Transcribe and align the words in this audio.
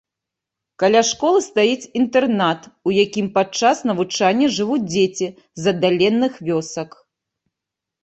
Каля 0.83 1.01
школы 1.09 1.39
стаіць 1.47 1.89
інтэрнат, 2.01 2.61
у 2.91 2.95
якім 3.03 3.27
падчас 3.37 3.85
навучання 3.91 4.51
жывуць 4.59 4.83
дзеці 4.91 5.27
з 5.39 5.63
аддаленых 5.77 6.33
вёсак. 6.53 7.03